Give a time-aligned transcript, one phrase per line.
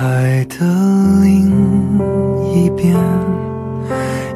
[0.00, 0.56] 海的
[1.22, 1.50] 另
[2.54, 2.96] 一边，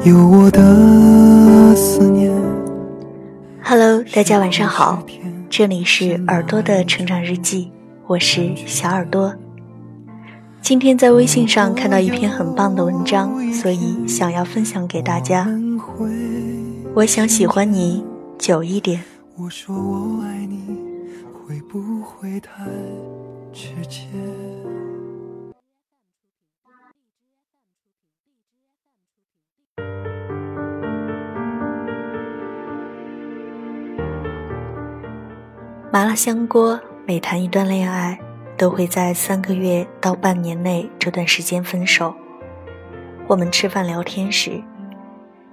[0.03, 2.31] 有我的思念。
[3.63, 5.03] Hello，大家晚上好，
[5.49, 7.71] 这里是耳朵的成长日记，
[8.05, 9.33] 我是小耳朵。
[10.61, 15.47] 今天在微信上看到一篇很棒的文章，所以想要分享给大家。
[16.93, 18.05] 我想喜欢你
[18.37, 19.03] 久一点。
[19.35, 20.61] 我说我爱你，
[21.33, 22.63] 会不会太
[23.51, 24.01] 直接？
[35.95, 36.77] 麻辣香锅
[37.07, 38.19] 每谈一段恋爱，
[38.57, 42.13] 都会在三个月到半年内这段时间分手。
[43.27, 44.61] 我们吃饭聊天时，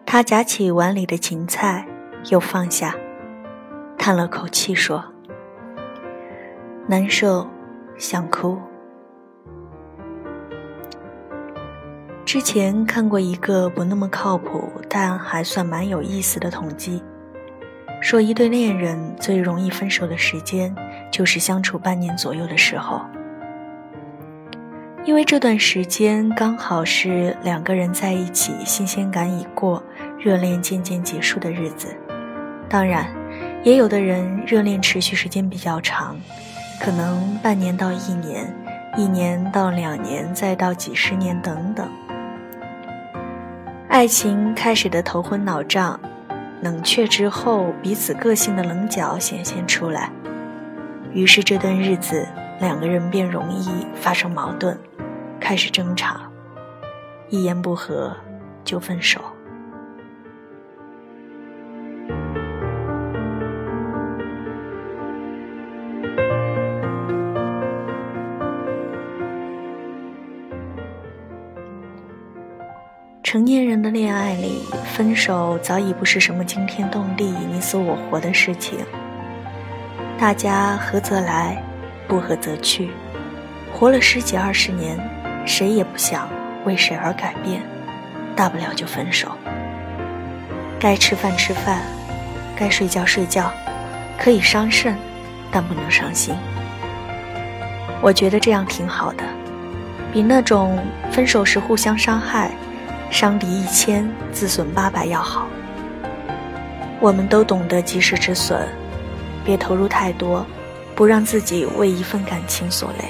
[0.05, 1.87] 他夹起碗里的芹菜，
[2.31, 2.93] 又放下，
[3.97, 5.05] 叹了口气说
[6.91, 7.47] ：“难受，
[7.97, 8.59] 想哭。”
[12.27, 17.01] 之前看过一个不那么靠谱，但还算蛮有意思的统计。
[18.13, 20.71] 说一对恋人最容易分手的时间，
[21.11, 23.01] 就是相处半年左右的时候，
[25.07, 29.83] 因为这段时间刚好是两个人在一起，新鲜感已过，
[30.19, 31.89] 热恋渐渐结束的日子。
[32.69, 33.07] 当然，
[33.65, 36.15] 也有的人热恋持续时间比较长，
[36.79, 38.55] 可能半年到一年，
[38.95, 41.89] 一年到两年，再到几十年等等。
[43.89, 45.99] 爱情开始的头昏脑胀。
[46.63, 50.13] 冷却之后，彼此个性的棱角显现出来，
[51.13, 52.25] 于是这段日子，
[52.61, 54.79] 两个人便容易发生矛盾，
[55.41, 56.21] 开始争吵，
[57.29, 58.17] 一言不合
[58.65, 59.21] 就分手。
[73.23, 74.65] 成年人的恋爱里，
[74.97, 78.81] 分手早已不是什么惊天动地、你死我活的事情。
[80.19, 81.63] 大家合则来，
[82.09, 82.91] 不合则去。
[83.73, 84.99] 活了十几二十年，
[85.47, 86.29] 谁也不想
[86.65, 87.63] 为谁而改变，
[88.35, 89.29] 大不了就分手。
[90.81, 91.81] 该吃饭吃饭，
[92.57, 93.53] 该睡觉睡觉，
[94.19, 94.97] 可以伤肾，
[95.53, 96.35] 但不能伤心。
[98.03, 99.23] 我觉得这样挺好的，
[100.13, 100.77] 比那种
[101.13, 102.51] 分手时互相伤害。
[103.13, 105.47] 伤敌一千，自损八百要好。
[106.99, 108.67] 我们都懂得及时止损，
[109.45, 110.47] 别投入太多，
[110.97, 113.05] 不让自己为一份感情所累。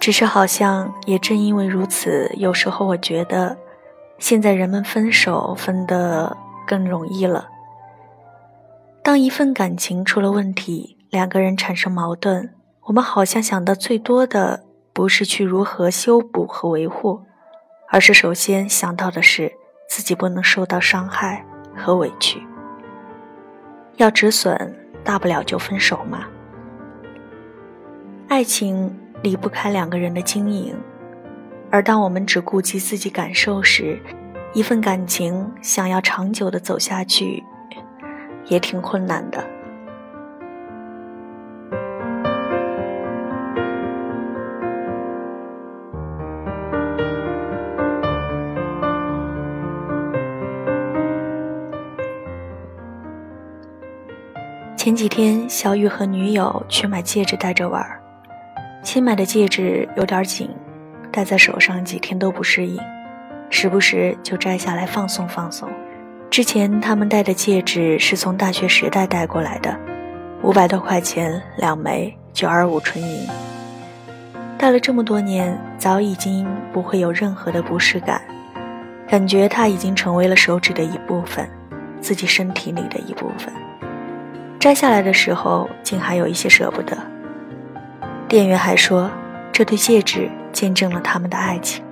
[0.00, 3.56] 只是好像也正因为如此，有时候我觉得，
[4.18, 6.36] 现在人们分手分得
[6.66, 7.46] 更容易了。
[9.04, 12.50] 当一份感情出了问题，两个人产生矛盾，
[12.86, 17.20] 我们好像想的最多的不是去如何修补和维护。
[17.92, 19.52] 而是首先想到的是
[19.86, 21.44] 自己不能受到伤害
[21.76, 22.42] 和委屈。
[23.98, 26.24] 要止损，大不了就分手嘛。
[28.28, 30.74] 爱情离不开两个人的经营，
[31.70, 34.00] 而当我们只顾及自己感受时，
[34.54, 37.44] 一份感情想要长久的走下去，
[38.46, 39.44] 也挺困难的。
[54.82, 58.02] 前几天，小雨和女友去买戒指戴着玩儿。
[58.82, 60.50] 新买的戒指有点紧，
[61.12, 62.80] 戴在手上几天都不适应，
[63.48, 65.68] 时不时就摘下来放松放松。
[66.28, 69.78] 之前他们戴的戒指是从大学时代带过来的，
[70.42, 73.24] 五百多块钱两枚，九二五纯银。
[74.58, 78.20] 戴了这么多年，早已经不会有任何的不适感，
[79.06, 81.48] 感觉它已经成为了手指的一部分，
[82.00, 83.54] 自己身体里的一部分。
[84.62, 86.96] 摘下来的时候，竟还有一些舍不得。
[88.28, 89.10] 店员还说，
[89.50, 91.84] 这对戒指见证了他们的爱情。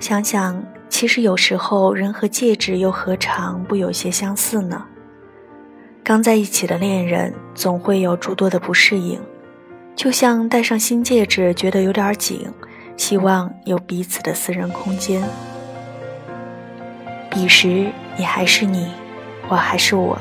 [0.00, 4.84] 想想，其实有时候人和戒指又何尝不有些相似呢？
[6.02, 9.20] 刚在一起的恋人总会有诸多的不适应，
[9.94, 12.52] 就像戴上新戒指觉得有点紧，
[12.96, 15.22] 希望有彼此的私人空间。
[17.36, 17.92] 彼时。
[18.18, 18.88] 你还是你，
[19.46, 20.18] 我还是我，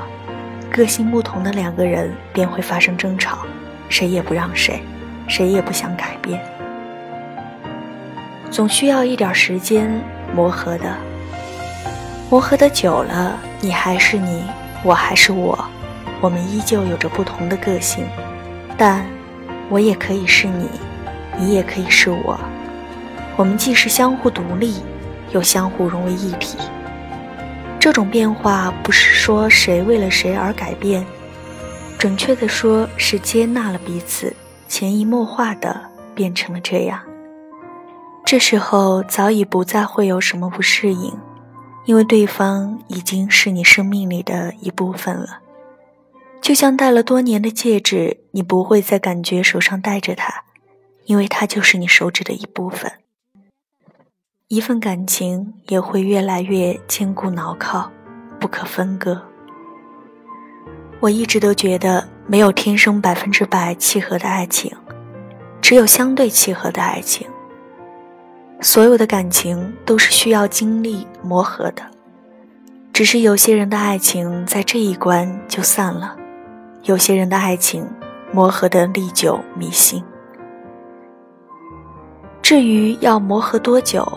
[0.69, 3.37] 个性不同的两个人便会发生争吵，
[3.87, 4.83] 谁也不让谁，
[5.25, 6.41] 谁也不想改变，
[8.51, 9.89] 总需要一点时间
[10.35, 10.93] 磨合的。
[12.29, 14.43] 磨合的久了，你还是你，
[14.83, 15.57] 我还是我，
[16.19, 18.05] 我们依旧有着不同的个性，
[18.77, 19.05] 但
[19.69, 20.67] 我也可以是你，
[21.37, 22.37] 你也可以是我。
[23.37, 24.83] 我们既是相互独立，
[25.31, 26.57] 又相互融为一体。
[27.85, 31.05] 这种变化不是说谁为了谁而改变，
[31.99, 34.35] 准确的说是接纳了彼此，
[34.67, 35.79] 潜移默化的
[36.15, 36.99] 变成了这样。
[38.25, 41.15] 这时候早已不再会有什么不适应，
[41.85, 45.41] 因为对方已经是你生命里的一部分了。
[46.41, 50.33] 就像戴了多年的戒指，你不会再感觉手上戴着它，
[51.03, 52.91] 因为它就是你手指的一部分。
[54.47, 57.91] 一份感情也会越来越坚固牢靠，
[58.39, 59.19] 不可分割。
[60.99, 64.71] 我一直都觉得没有天生百分之百契合的爱情，
[65.61, 67.27] 只有相对契合的爱情。
[68.61, 71.81] 所有的感情都是需要经历磨合的，
[72.93, 76.15] 只是有些人的爱情在这一关就散了，
[76.83, 77.83] 有些人的爱情
[78.31, 80.03] 磨合的历久弥新。
[82.43, 84.07] 至于要磨合多久？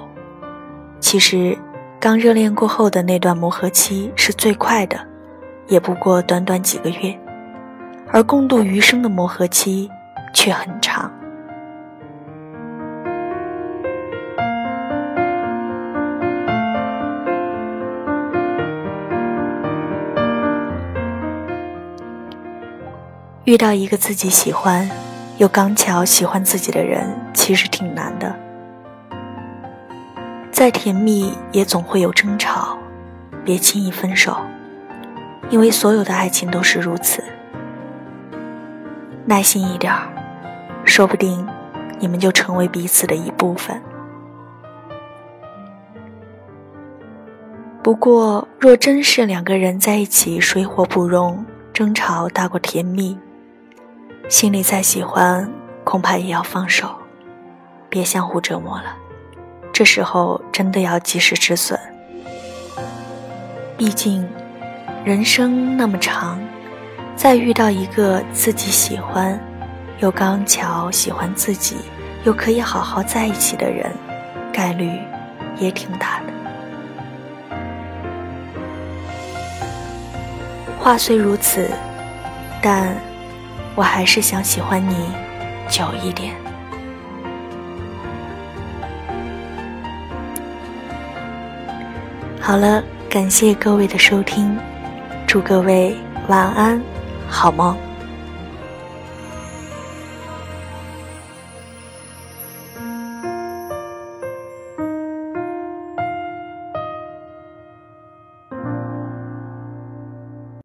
[1.00, 1.56] 其实，
[1.98, 4.98] 刚热恋过后的那段磨合期是最快的，
[5.66, 7.16] 也不过短短几个月；
[8.08, 9.90] 而共度余生的磨合期
[10.34, 11.10] 却很长。
[23.44, 24.86] 遇到一个自己喜欢
[25.38, 28.37] 又刚巧喜欢自己的人，其实挺难的。
[30.68, 32.76] 再甜蜜也总会有争吵，
[33.42, 34.36] 别轻易分手，
[35.48, 37.24] 因为所有的爱情都是如此。
[39.24, 39.90] 耐心一点，
[40.84, 41.48] 说不定
[41.98, 43.82] 你们就成为彼此的一部分。
[47.82, 53.18] 不过，若真是两个人在一起水火不容，争吵大过甜蜜，
[54.28, 55.50] 心里再喜欢，
[55.82, 56.90] 恐怕也要放手，
[57.88, 59.07] 别相互折磨了。
[59.78, 61.78] 这时候真的要及时止损，
[63.76, 64.28] 毕竟
[65.04, 66.36] 人生那么长，
[67.14, 69.38] 再遇到一个自己喜欢，
[70.00, 71.76] 又刚巧喜欢自己，
[72.24, 73.88] 又可以好好在一起的人，
[74.52, 74.90] 概率
[75.58, 76.32] 也挺大的。
[80.80, 81.70] 话虽如此，
[82.60, 82.96] 但
[83.76, 84.96] 我还是想喜欢你
[85.68, 86.34] 久一点。
[92.48, 94.56] 好了，感谢各位的收听，
[95.26, 95.94] 祝各位
[96.28, 96.80] 晚安，
[97.28, 97.76] 好梦。